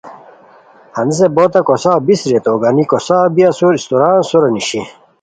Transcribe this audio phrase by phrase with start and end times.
[0.95, 4.81] ہنیسے بوتہ کوساؤ بیسی رے تو گانی کوساؤ بی اسور، استوران سورو نیشی